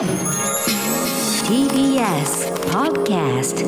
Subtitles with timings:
[0.00, 0.08] TBS
[2.72, 3.60] Podcast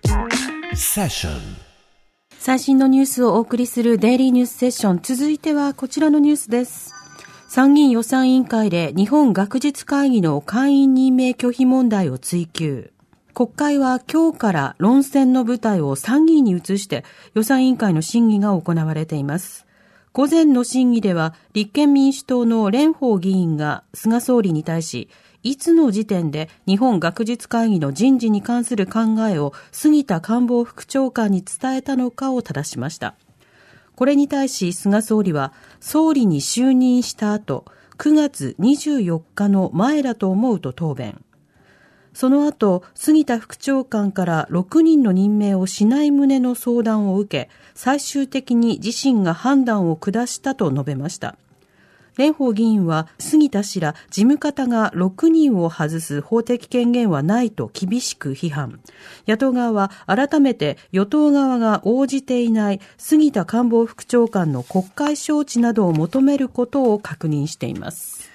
[0.00, 0.08] ト
[0.74, 1.40] セッション
[2.38, 5.00] 最新のニュースをお送りするデイリーニュースセッション。
[5.02, 6.94] 続いてはこちらのニュースです。
[7.48, 12.92] 参議院予算委員会で日本学術会議の会員任命拒否問題を追及。
[13.38, 17.04] 国会は今日から論戦の舞台を参議院に移して
[17.34, 19.64] 予算委員会の審議が行われています。
[20.12, 25.08] 午前の審議では立憲民主党の蓮舫議員が菅総理に対し、
[25.44, 29.00] いつの時点で日本学術会議の人事に関する考
[29.30, 33.14] えを杉田官房副長官に伝えたのかを正しました。
[33.94, 37.66] これに対し菅総理は、総理に就任した後、
[37.98, 41.22] 9月24日の前だと思うと答弁。
[42.18, 51.36] その後、杉田副長官から6人の任命をしない旨の相談を受け、最終的に自身が判断を下したと述べました。
[52.16, 58.80] 蓮舫議員は杉田氏ら事務方が6人を外す法的権限はないと厳しく批判。
[59.28, 68.28] 野党側は改めて与党側が応じていない杉田官房副長官の国会招致などを求めることを確認しています。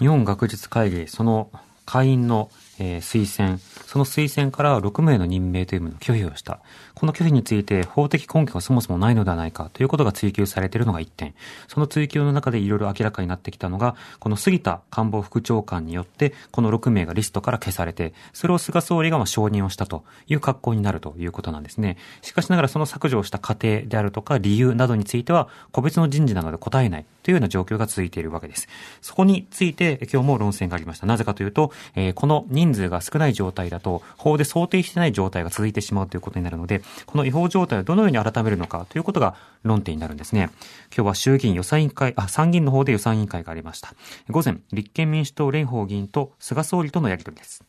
[0.00, 1.52] 日本学術会議、その
[1.86, 6.60] 会員の、えー推薦、その推薦から6名の任命というものを拒否をした。
[6.94, 11.34] この拒否について法的根拠がそもそもないのではないかということが追及されているのが1点。
[11.68, 21.96] その追及の中でいろいろ明らかになってきたのが、この杉田官房副長官によって、この6名がリストから消されて、それを菅総理がま承認をしたという格好になるということなんですね。
[22.22, 28.68] しかしながらその削除をした過程であるとか理由などについては、個別の人事なので答えないというような状況が続いているわけです。
[29.00, 31.06] そこについて今日も論戦がありました。
[31.06, 40.50] なぜかというと、えーこの人数が少ない状態だと、法で想定してない状態が続いてしまうということになるので、この違法状態をどのように改めるのかということが論点になるんですね。
[40.94, 43.94] 今日は衆議院予算委員会、あ、参議院の方で予算委員会がありました。
[44.28, 47.64] 午前、立憲民主党蓮舫議員と菅総理とのやり取りです。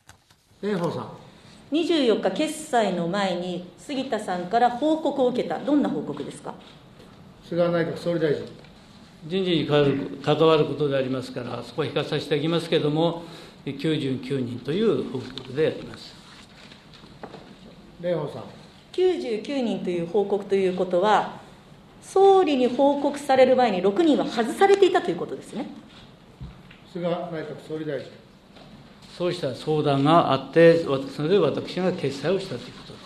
[0.62, 1.10] 蓮舫さん、
[1.72, 6.54] 24日決裁の前に杉田さんから報告を受けたどんな報告ですか？
[7.48, 8.46] 菅内閣総理大臣、
[9.26, 13.24] 人事に関わる関わることでありますから、そこは控えさせていただきますけれども、
[13.78, 16.16] 99人という報告であります。
[18.02, 18.44] 蓮舫さん、
[18.94, 21.40] 99人という報告ということは
[22.02, 25.68] 総理に報告される前に6人は外されていたということですね。
[26.92, 27.14] 菅内
[27.44, 28.10] 閣総理大臣、
[29.18, 33.06] そうした相談があって、わそれで私が決裁をしたということです。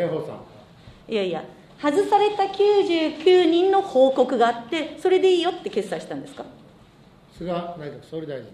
[0.00, 0.32] 蓮舫さ
[1.08, 1.44] ん、いやいや
[1.82, 6.44] 外された99人の報告があってそれでいいよって決裁したんですか？
[7.36, 7.58] 菅内
[7.90, 8.46] 閣総理大臣、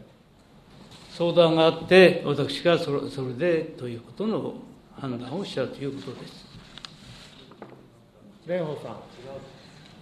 [1.20, 4.54] 相談があって、私がそれそれでということの
[4.98, 6.47] 判断をしたということです。
[8.47, 8.97] 蓮舫さん、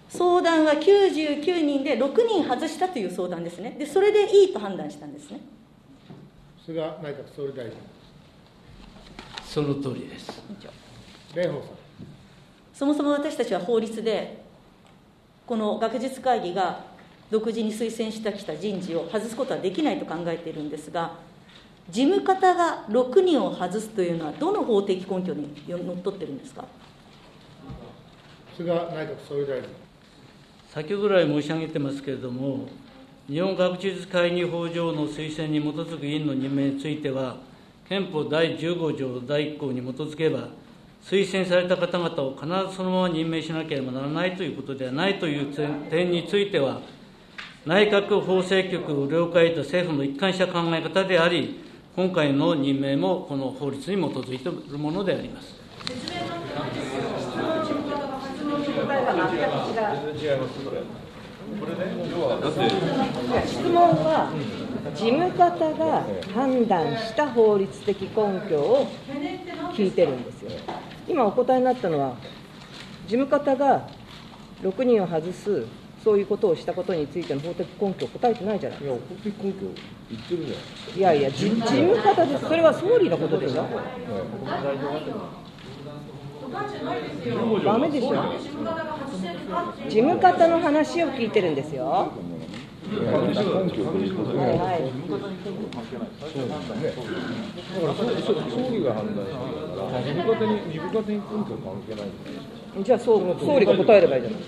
[0.09, 3.75] 相談は99人で6人外したという相談ですね。
[3.77, 5.41] でそれでいいと判断したんですね。
[6.65, 7.73] 菅内閣総理大臣、
[9.45, 10.41] その通りです。
[11.35, 11.63] 蓮舫さん、
[12.73, 14.45] そもそも私たちは法律で
[15.45, 16.85] この学術会議が
[17.31, 21.13] 独自に推薦してきた人事を外すことはできないと考えているんですが
[21.91, 26.65] 事務方が6人を外すというのはどの法的根拠にのっとってるんですか？
[28.57, 29.69] 菅内閣総理大臣、
[30.69, 32.69] 先ほど来申し上げてますけれども、
[33.29, 37.37] 日本学術会議法上の推薦に基づく委員の任命については、
[37.89, 40.49] 憲法第15条第1項に基づけば、
[41.05, 45.55] 推薦された方々を必ずそのまま任命しなければならないということではないという
[45.89, 46.83] 点については、
[47.67, 51.61] 内閣法制局を了解と政府の一貫した考え方であり、
[51.95, 55.57] 今回の任命もこの法律に基づいているものであります。
[63.47, 64.31] 質問は
[64.95, 66.05] 事務方が
[66.35, 68.09] 判断した法律的根
[68.49, 68.87] 拠を
[69.75, 70.51] 聞いてるんですよ。
[71.09, 72.15] 今お答えになったのは、
[73.07, 73.89] 事務方が
[74.63, 75.67] 6人を外す、
[76.09, 78.97] そういうことをしたことについての法的根拠を答えてないじゃないですか。
[78.97, 79.59] いや、法的根拠
[80.09, 82.49] 言ってるじゃないいやいや、じ事務方です。
[82.49, 83.67] それは総理のことでしょ。
[87.63, 88.09] ダメでしょ。
[89.87, 91.85] 事務方の話を聞いてるんですよ。
[91.85, 92.09] はい
[94.57, 94.81] は
[102.81, 102.83] い。
[102.83, 104.41] じゃあそう総理が答えればいいじゃない。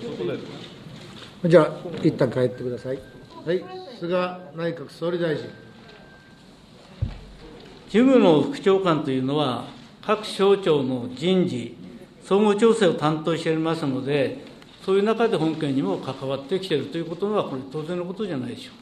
[1.43, 1.71] じゃあ、
[2.03, 2.99] 一旦帰ってください。
[3.43, 3.63] はい、
[3.99, 5.47] 菅内閣総理大臣、
[7.89, 9.65] 事務の副長官というのは、
[10.05, 11.75] 各省庁の人事、
[12.23, 14.45] 総合調整を担当しておりますので、
[14.85, 18.81] そういう中で本件にも関わってきているということは、これ、当然のことじゃないでしょうか。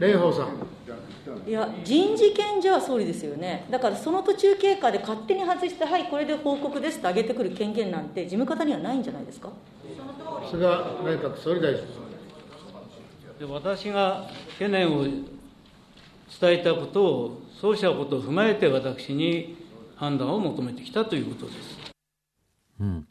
[0.00, 0.76] 蓮舫さん。
[1.46, 9.50] いや、人事権者は総理ですよね、だからその途中経過で勝手に外して、はい、これで報告ですと上げてくる権限なんて、事務方にはないんじゃないですか？
[10.50, 11.84] 菅内閣総理大臣。
[13.38, 15.20] で私が懸念を伝
[16.42, 19.56] えたことを、そうしたことを踏まえて、私に
[19.96, 21.78] 判断を求めてきたということです。
[22.80, 23.06] うん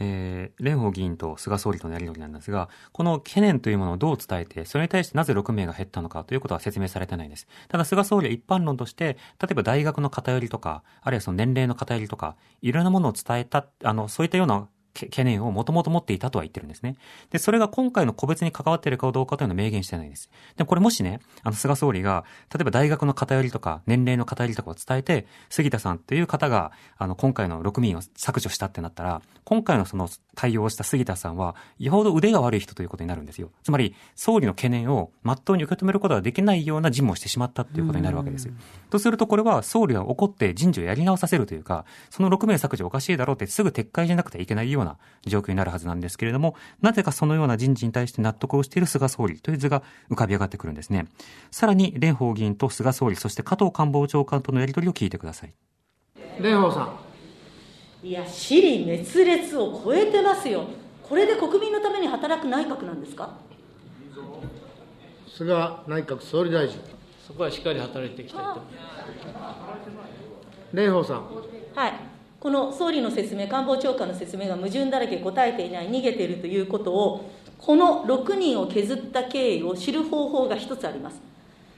[0.00, 7.46] えー、蓮舫議員と菅総理とのやり取りなんですが、この懸念というものをどう伝えて、それに対してなぜ6名が減ったのかということは説明されてないです。
[7.68, 14.68] ただ菅総理は一般論として、例えば大学の偏りとか、あるいはその年齢の偏りとか、いろんなものを伝えた、あの、そういったような
[15.06, 16.96] 懸念をもともと持っていたとは言ってるんですね。
[17.30, 20.30] で、それが今回の個別に関わっているかどうかというのは明言してないんです。
[20.56, 33.50] でもこれもしね、あの、菅総理が、例えば大学の偏りとか、年齢の偏りとかを伝えて、杉田さんという方が、あの、今回の6民を削除したってなったら、今回のその対応をした杉田さんは、よほど腕が悪い人ということになるんですよ。
[33.62, 38.54] つまり、総理の懸念を真っ当に受け止めることができないような事務をしてしまったということになるわけですよ。
[38.90, 44.87] とすると、これは総理が怒って人事をやり直させるというか、その6名削除おかしいだろうってすぐ撤回じゃなくてはいけないような
[45.26, 51.06] 状況になるはずなんですけれども、なぜかそのような人事に対して納得をしている菅総理という図が浮かび上がってくるんですね。
[51.50, 55.54] さらに、蓮舫議員と菅総理、そして加藤官房長官とのやり取りを聞いてください。
[56.38, 58.06] 蓮舫さん。
[58.06, 60.64] いや、私利滅裂を超えてますよ。
[61.02, 63.36] これで国民のために働く内閣なんですか？
[65.26, 65.52] 菅
[65.86, 66.78] 内閣総理大臣。
[67.26, 68.62] そこはしっかり働いていきたいと。
[70.72, 71.26] 蓮舫さん。
[71.74, 72.17] はい。
[72.40, 81.20] この総理の説明、官房長官の説明が矛盾だらけ答えていない、逃げているということを、この6人を削った経緯を知る方法が一つあります。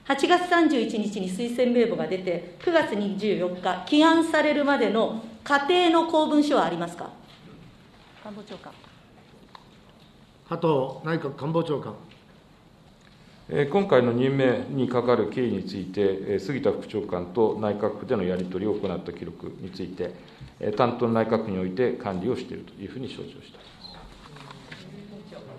[0.06, 7.10] 8月31日に推薦名簿が出て、9月24日、起案されるまでの過程の公文書はありますか？
[8.22, 8.72] 官房長官。
[10.46, 10.68] 加藤
[11.04, 11.94] 内閣官房長官。
[13.70, 20.14] 今回の任命にかかる経緯について、杉田副長官と内閣府でのやり取りを行った記録について、
[20.76, 23.60] 担当内閣府において管理をしているというふうに承知をしております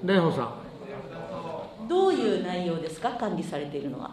[0.01, 1.87] 蓮舫さん。
[1.87, 4.11] どういう内容ですか、管理されているのは。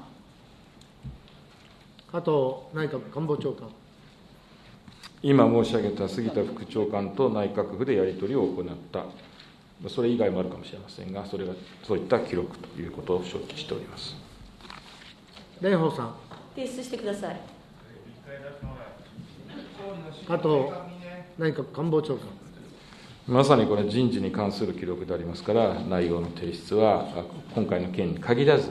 [2.10, 2.30] 加藤
[2.74, 3.68] 内閣官房長官。
[5.22, 9.04] 今申し上げた杉田副長官と内閣府でやり取りを行った
[9.88, 11.52] それ以外もあるかもしれませんが、それが
[11.84, 14.16] そういった記録ということを承知しております。
[15.60, 16.14] 蓮舫さん。
[16.54, 17.57] 提出してください。
[20.26, 20.70] 加藤
[21.38, 22.26] 内閣官房長官。
[23.26, 27.06] まさにこれ、人事に関する記録でありますから、内容の提出は、
[27.54, 28.70] 今回の件に限らず、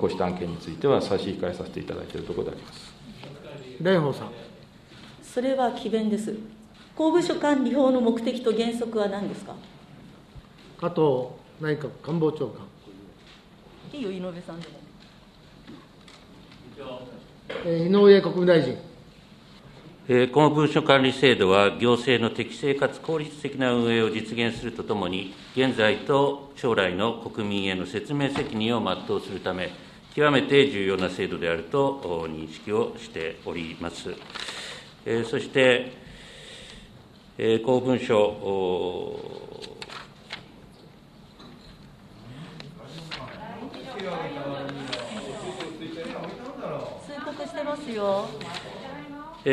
[0.00, 2.92] こうした案件については差し控えさせていただいているところであります
[3.78, 4.30] 蓮舫さん。
[5.22, 6.36] それは詭弁です。
[6.96, 9.54] 公文書管理法の目的と原則は何ですか？
[10.78, 11.00] 加藤
[11.60, 12.66] 内閣官房長官。
[13.92, 14.80] いいよ、井上さんでも。
[17.64, 18.76] 井上国務大臣。
[20.32, 29.70] 公文書管理制度は、行政の適正かつ効率的な運営を実現するとともに、現在と将来の国民への説明責任を全うするため、
[30.12, 34.12] 極めて重要な制度であると認識をしております。
[35.24, 35.92] そして、
[37.64, 39.20] 公文書
[47.06, 48.26] 通告してますよ。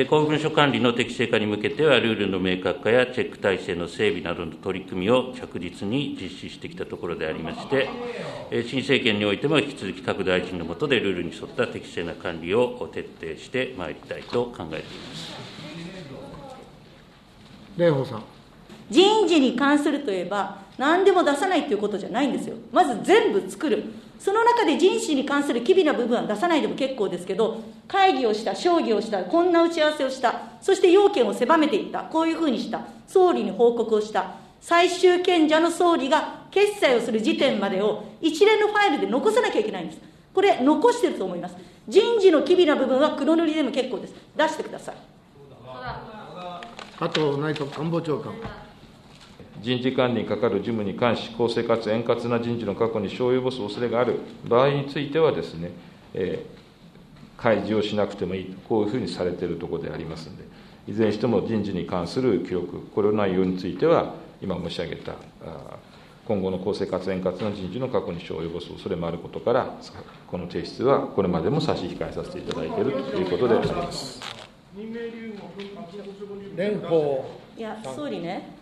[0.07, 7.89] 公文書管理の適正化に向けては、ルールの明確化やチェック体制の整備などの取り組みを着実に実施してきたところでありまして、
[8.67, 15.33] 新政権においても引き続き各大臣の下でルールに沿った適正な管理を徹底してまいりたいと考えています。
[17.75, 18.23] 蓮舫さん。
[18.91, 22.55] 人事に関するといえば、何でも出さないということじゃないんですよ。
[22.71, 23.83] まず全部作る。
[24.17, 39.99] その中で人事に関する機微な部分は出さないでも結構ですけど、会議をした、商議をした、こんな打ち合わせをした、そして要件を狭めていった、こういうふうにした、総理に報告をした、最終権者の総理が決裁をする時点までを一連のファイルで残さなきゃいけないんです。
[40.33, 41.55] これ、残してると思います。
[41.89, 44.13] 人事の機微な部分は黒塗りでも結構です。
[44.37, 44.95] 出してください。
[46.97, 48.68] 加藤内閣官房長官。
[49.61, 54.19] 人事管理にかかる事務に関し、公正かつ円滑な人事の確保に支障を及ぼす恐れがある。
[54.47, 55.71] 場合についてはですね、
[56.13, 60.43] えー、開示をしなくてもいい、こういうふうにされているところでありますので、
[60.87, 65.15] いずれにしても人事に関する記録、これの内容については、今申し上げた、
[66.25, 69.77] 今後の公正かつ円滑な人事の確保に支障を及ぼす恐れもあることから、
[70.27, 74.21] この提出はこれまでも差し控えさせていただいているということであります。
[76.55, 77.23] 蓮舫
[77.57, 78.58] いや、総理ね、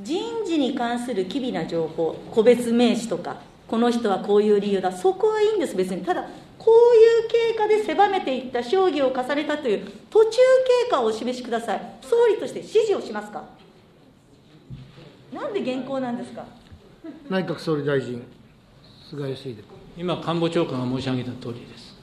[0.00, 6.02] 人事に関する機微な情報、個別名詞とか、この人はこういう理由だ、そこはいいんです、別に。
[6.04, 6.28] ただ、
[6.58, 10.30] こういう経過で狭めていった、商議を重ねたという途中
[10.84, 11.80] 経過をお示しください。
[12.02, 13.44] 総理として指示をしますか？
[15.32, 16.44] なんで現行なんですか？
[17.28, 18.22] 内閣総理大臣、
[19.10, 19.64] 菅義偉君。
[19.96, 21.96] 今、官房長官が申し上げた通りです。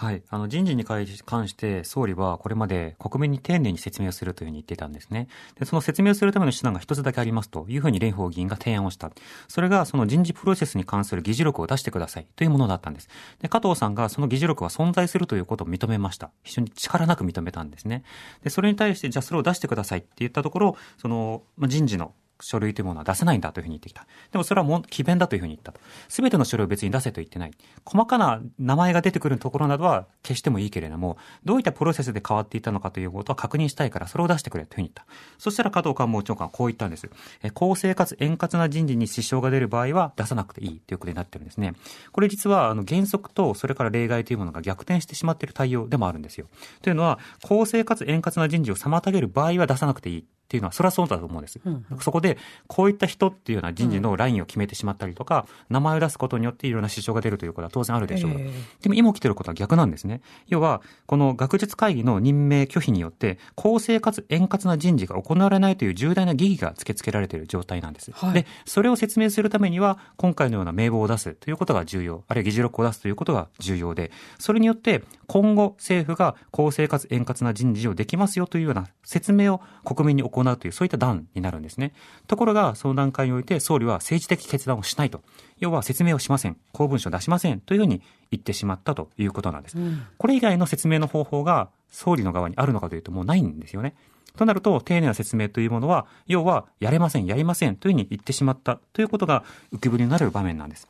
[0.00, 0.22] はい。
[0.30, 5.28] あの、人事に関して、総理はこれまで国民に丁寧に説明をするというふうに言っていたんですね。
[5.58, 9.10] で、その説明をするための手段が一つだけありますというふうに蓮舫議員が提案をした。
[9.46, 13.10] それが、その人事プロセスに関する議事録を出してくださいというものだったんです。
[13.42, 16.30] で、加藤さんがその議事録は存在するということを認めました。
[16.44, 18.02] 非常に力なく認めたんですね。
[18.42, 24.06] で、それに対して、じゃあそれを出してくださいって言ったところ、その、人事の書類というものは出せないんだというふうに言ってきた。
[24.32, 25.80] でもそれはもう、奇弁だというふうに言ったと。
[26.08, 27.52] すべての書類を別に出せと言ってない。
[27.84, 35.06] 細かな名前が出てくるところなどは消してもいいけれども、どういったプロセスで変わっていたのかということは確認したいから、それを出してくれというふうに言った。
[35.38, 37.08] そしたら加藤官房長官はこう言ったんです。
[37.42, 41.74] え公正かつ円滑な人事に支障が出る場合は出さなくていいということになってるんですね。
[42.12, 46.46] これ実は、あの、原則とそれから例外というものが逆転してしまっている対応でもあるんですよ。
[46.82, 50.24] というのは、公正かつ円滑な人事を妨げる場合は出さなくていい。
[50.50, 51.60] っていうのは、それはそうだと思うんです。
[51.64, 58.32] うんそこで、こういった人っていうような人事のラインを決めてしまったりとか、名前を出すことによっていろんな支障が出るということは当然あるでしょう。
[58.32, 58.50] ええ
[58.82, 60.22] でも今起きてることは逆なんですね。
[60.48, 68.10] 要は、この学術会議の任命拒否によって、公正かつ円滑な人事が行われないという重大な疑義が突きつけられている状態なんです。
[68.12, 81.92] はいで、それを説明するためには、今回のような名簿を出すということが重要、あるいは議事録を出すということが重要で、それによって、今後政府が公正かつ円滑な人事をできますよというような説明を国民に行うという、そういった段になるんですね。
[82.26, 85.22] ところが、その段階において、総理は政治的決断をしないと。
[85.58, 86.56] 要は説明をしません。
[86.72, 87.60] 公文書を出しません。
[87.60, 89.76] というふうに言ってしまったということなんです。
[90.18, 93.94] これ以外の説明の方法が総理の側にあるのかというともうないんですよね。
[94.36, 100.86] となると、丁寧な説明というものは、要は、やれません、やりませんというふうに言ってしまったということが浮き彫りになる場面なんです。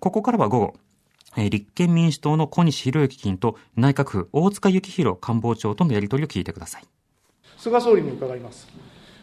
[0.00, 0.74] ここからは午後、
[1.36, 6.84] えー立憲民主党の小西博之議員と内閣府大塚幸弘官房長とのやり取りを聞いてください。
[7.58, 8.68] 菅総理に伺います。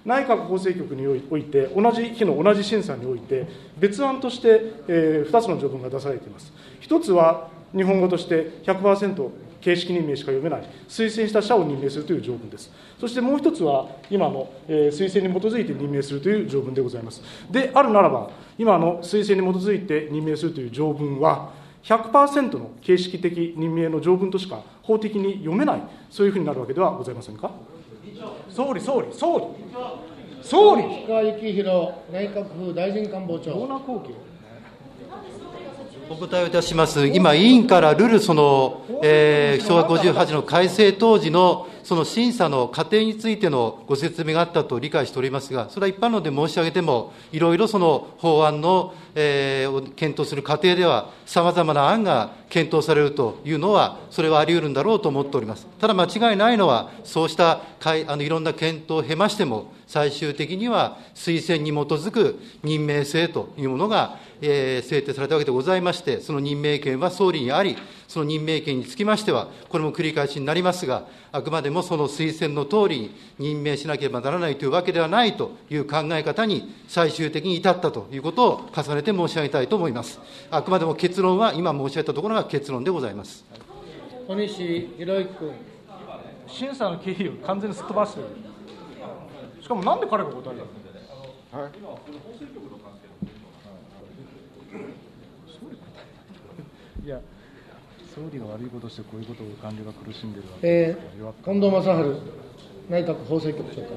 [0.05, 6.51] 内閣法制局において、同じ日の同じ審査において、別案として、え2つの条文が出されています。
[6.79, 9.29] 一つは、日本語として100%
[9.61, 12.71] 形式任命しか読めない、推薦した者を任命するという条文です。
[12.99, 17.21] そしてもう一つは、今の、えー推薦に基づいて任命するという条文でございます。
[17.51, 21.51] であるならば、今の推薦に基づいて任命するという条文は、
[21.83, 27.51] 100%の形式的任命の条文としか法的に読めない、そういうふうになるわけではございませんか？
[28.53, 31.63] 総理、総理、総理、総理、菅義偉
[32.11, 33.53] 内閣府大臣官房長。
[36.09, 37.07] お答えをいたします。
[37.07, 55.67] 今、委員からルール、その、えー、昭和58の改正当時の、その審査の過程についてのご説明があったと理解しておりますが、それは一般論で申し上げても、いろいろその法案の、えー、検討する過程では、さまざまな案が検討されるというのは、それはあり得るんだろうと思っております。
[55.79, 67.77] ただ間違いないのは、そうしたかいあのいろんな検討を経ましても、最終的には推薦に基づく任命制というものが、えー制定されたわけでございまして、その任命権は総理にあり、
[68.07, 80.19] その任命権につきましては、これも繰り返しになりますが、あくまでもその推薦の通りに任命しなければならないというわけではないという考え方に最終的に至ったということを重ねて申し上げたいと思います。
[80.49, 83.45] あくまでも結論は、今申し上げたところが結論でございます。
[84.27, 85.51] 小西博之君。
[86.47, 88.27] 審査の経費を完全にすっ飛ばしてる。
[89.61, 90.51] しかもなんで彼が答えた
[91.57, 91.63] の？
[91.63, 91.71] はい。
[97.05, 97.21] いや、
[98.13, 102.17] 総理が悪いことして、こういうことを官僚が苦しんでるわけえですから弱くー、近藤正春
[102.89, 103.89] 内閣法制局長官。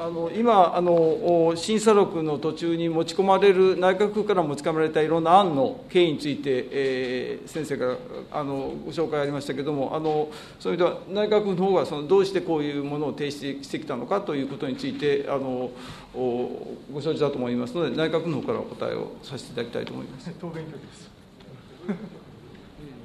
[0.00, 7.96] あの今あの、お審査録の途中に持ち込まれる、内閣府から持ち込まれたいろんな案の経緯について、えー先生から
[8.30, 10.28] あのご紹介ありましたけれども、あの
[10.60, 15.70] そういう意味では、内閣府の方がそのどうしてこういうものを提出してきたのかということについて、あの
[16.14, 20.30] おご承知だと思いますので、内閣府の方からお答えをさせていただきたいと思います。
[20.30, 21.10] 答弁拒否です。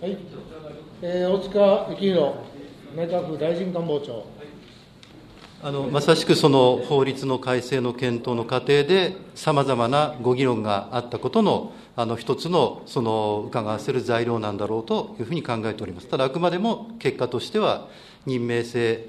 [0.01, 0.17] はい。
[1.01, 2.33] えー、大塚幸弘
[2.95, 4.25] 内閣府大臣官房長。
[5.65, 16.07] あのまさしくその法律の改正の検討の過程で、さまざまなご議論があったことのあの一つのその伺わせる材料なんだろうというふうに考えております。
[16.07, 17.87] ただ、あくまでも結果としては、
[18.25, 19.07] 任命制、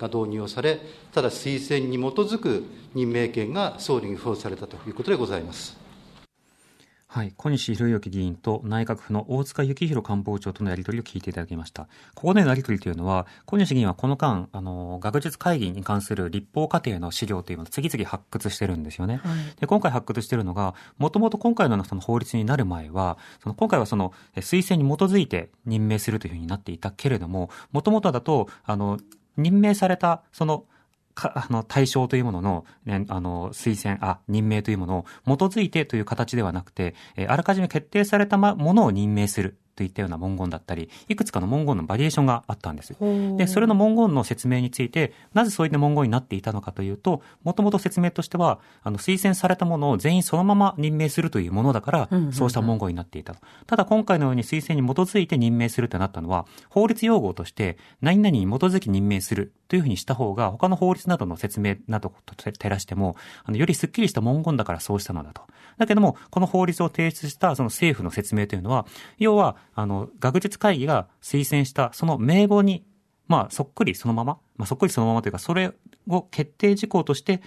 [0.00, 0.80] が導入をされ、
[1.12, 5.83] ただ推薦に基づく任命権が総理に付与されたということでございます。
[7.14, 11.86] はい、小西博之議員と内閣府の大塚幸弘官房長とのやり取りを聞いていただきました。
[12.16, 19.20] ここでのやり取りというのは、小西議員はこの間、あの、学術会議に関する立法過程の資料というのを次々発掘してるんですよね。
[19.22, 28.98] はい、で今回発掘してるのが、もともと今回のその法律になる前は、その今回はその推薦に基づいて任命するというふうになっていたけれども、もともとだと、あの、
[29.36, 30.64] 任命された、その、か、
[31.16, 39.58] あの、対象というものの、ね、あの、推薦、あ、任命というものを基づいてという形ではなくて、えあらかじめ決定されたものを任命する。
[39.74, 42.96] といったような文言だったり、いくつかの文言のバリエーションがあったんです。
[43.36, 53.34] で、それの文言の説明について、なぜそういった文言になっていたのかというと、もともと説明としては、あの、推薦されたものを全員そのまま任命するというものだから、そうした文言になっていた。
[53.66, 65.42] ただ今回のように推薦に基づいて任命するとなったのは、法律用語として、何々に基づき任命するというふうにした方が、他の法律などの説明などと照らしても、あの、よりスッキリした文言だからそうしたのだと。
[65.78, 68.86] だけども、この法律を提出したその政府の説明というのは、
[69.18, 72.84] 要は、あの、学術会議が推薦したその名簿に、
[73.28, 75.72] まあ、そっくりそのまま、まあ、そっくりそのままというか、それ
[76.08, 77.42] を決定事項として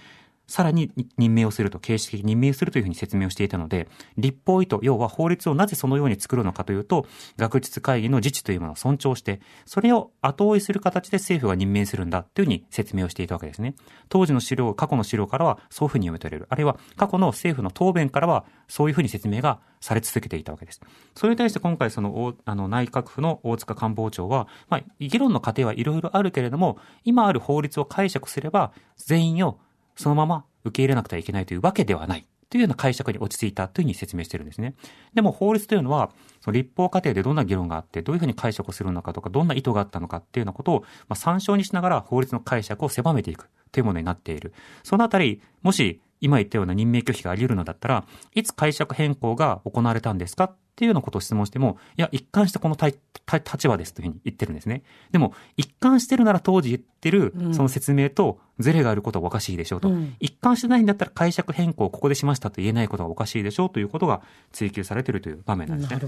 [0.48, 3.86] さらに任命をすると、形式的に任命するというふうに説明をしていたので、
[4.16, 13.74] 立法意図、要は法律をなぜそのように作るのかというと、学術会議の自治というものを尊重して、それを後追いする形で政府が任命するんだというふうに説明をしていたわけですね。
[14.08, 16.46] 当時の資料、過去の資料からはそういうふうに読み取れる。
[16.48, 20.80] あるいは過去の政府の答弁からはそういうふうに説明がされ続けていたわけです。
[21.14, 29.58] それに対して今回その、あの内閣府の大塚官房長は、まあ、議論の過程はいろいろあるけれども、今ある法律を解釈すれば、全員を
[29.98, 32.26] そのまま受け入れなくてはいけないというわけではない。
[32.50, 34.74] というような解釈に落ち着いたというふうに説明してるんですね。
[35.12, 44.54] でも法律というのは、その立法過程でどんな議論があって、どういうふうに解釈をするのかとか、どんな意図があったのかっていうようなことを、まあ、参照にしながら法律の解釈を狭めていくというものになっている。
[44.82, 54.84] そのあたり、もし今言ったような任命拒否があり得るのだったら、いつ解釈変更が行われたんですかっていうようなことを質問しても、いや、一貫してこの立場ですというふうに言ってるんですね。
[55.10, 59.88] でも、一貫してるなら当時言ってるその説明とズレがあることはおかしいでしょうと。
[59.88, 66.00] うん、一貫してないんだったら解釈変更をここでしましたと言えないことがおかしいでしょうということが追求されているという場面なんですね。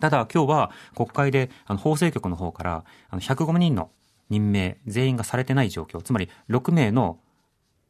[0.00, 3.90] ただ、今日は国会で、あの、法制局の方から、あの、105人の
[4.28, 7.18] 任命、全員がされてない状況、つまり6名の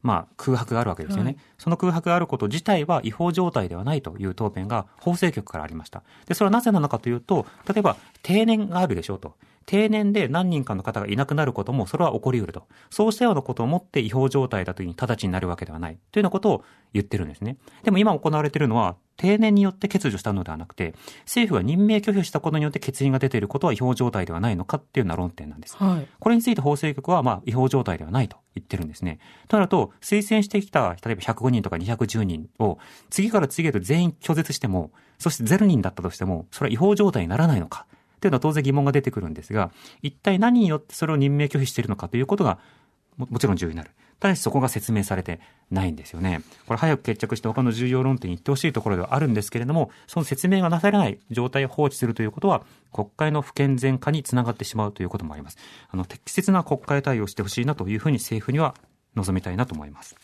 [0.07, 6.05] まあ、空白があるわけですよね、はい、その空白があること自体は違法状態ではないという答弁が法制局からありました。
[6.27, 9.35] で、それはなぜなのかというと、例えば定年があるでしょうと。
[9.66, 12.69] 定年で何人かの方がいなくなることも、それは起こり得ると。
[12.88, 15.99] そうしたようなことをもって違法状態だというに直ちになるわけではない。
[16.12, 17.57] というようなことを言ってるんですね。
[17.83, 25.76] でも今行われているのは、定年によって欠如したのではなくて、政府が任命拒否したことによって欠員が出ていることは違法状態ではないのかっていうような論点なんです。
[25.76, 29.18] はい、これについて法制局は、まあ、違法状態ではないと言ってるんですね。
[29.48, 32.79] となると、推薦してきた、例えば105人とか210人を、
[33.11, 37.87] 次から次へと全員拒絶しても、そして0人だったとしても、それは違法状態にならないのか。
[38.16, 39.70] っていうのは当然疑問が出てくるんですが、
[40.02, 42.59] 一体何によってそれを任命拒否しているのかということが
[43.16, 43.90] も、もちろん重要になる。
[44.18, 46.42] ただしそこが説明されてないんですよね。
[46.66, 55.59] これ早く決着して他の重要論点に行ってほしいところではあるんですけれども、その説明がなされない状態を放置するということは、国会の不健全化につながってしまうということもあります。
[55.90, 58.74] あの、適切な国会対応してほしいなというふうに政府には
[59.16, 60.14] 望みたいなと思います。